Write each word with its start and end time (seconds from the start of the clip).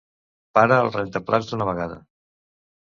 Para 0.57 0.79
el 0.87 0.89
rentaplats 0.97 1.53
d'una 1.53 1.71
vegada! 1.73 2.03